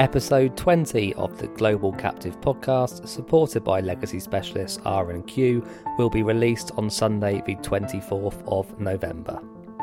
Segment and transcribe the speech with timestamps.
[0.00, 5.62] Episode 20 of the Global Captive podcast, supported by legacy specialist R&Q,
[5.98, 9.38] will be released on Sunday the 24th of November.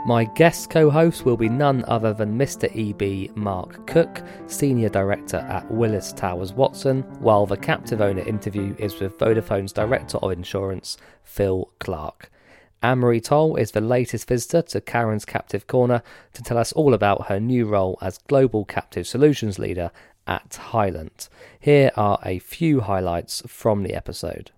[0.08, 2.66] My guest co host will be none other than Mr.
[2.74, 9.00] EB Mark Cook, Senior Director at Willis Towers Watson, while the captive owner interview is
[9.00, 12.32] with Vodafone's Director of Insurance, Phil Clark.
[12.84, 16.04] Anne Marie Toll is the latest visitor to Karen's Captive Corner
[16.34, 19.90] to tell us all about her new role as Global Captive Solutions Leader
[20.28, 21.28] at Hylant.
[21.60, 24.52] Here are a few highlights from the episode.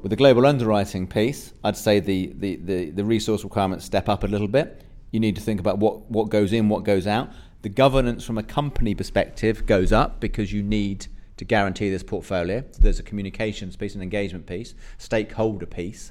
[0.00, 4.24] With the global underwriting piece, I'd say the, the, the, the, resource requirements step up
[4.24, 4.82] a little bit.
[5.10, 7.30] You need to think about what, what goes in, what goes out.
[7.60, 11.08] The governance from a company perspective goes up because you need
[11.38, 12.62] to guarantee this portfolio.
[12.70, 16.10] So there's a communications piece, an engagement piece, stakeholder piece.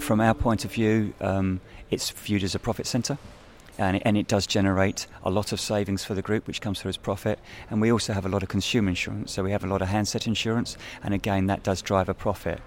[0.00, 1.60] From our point of view, um,
[1.90, 3.18] it's viewed as a profit centre
[3.78, 6.80] and it, and it does generate a lot of savings for the group, which comes
[6.80, 7.38] through as profit.
[7.70, 9.88] And we also have a lot of consumer insurance, so we have a lot of
[9.88, 12.60] handset insurance, and again, that does drive a profit.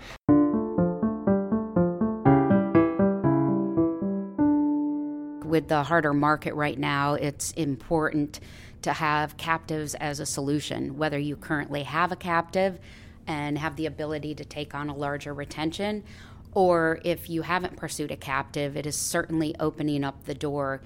[5.49, 8.39] With the harder market right now, it's important
[8.83, 12.77] to have captives as a solution, whether you currently have a captive
[13.25, 16.03] and have the ability to take on a larger retention,
[16.53, 20.81] or if you haven't pursued a captive, it is certainly opening up the door.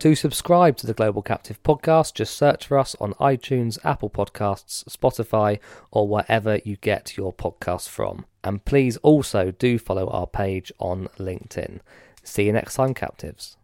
[0.00, 4.84] To subscribe to the Global Captive podcast, just search for us on iTunes, Apple Podcasts,
[4.84, 5.58] Spotify,
[5.90, 8.26] or wherever you get your podcasts from.
[8.42, 11.80] And please also do follow our page on LinkedIn.
[12.22, 13.56] See you next time, Captives.